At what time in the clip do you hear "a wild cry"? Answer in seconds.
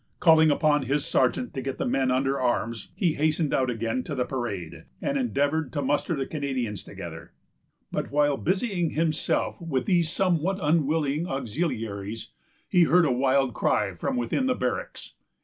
13.05-13.93